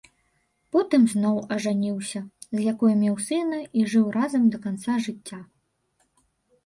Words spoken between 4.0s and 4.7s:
разам да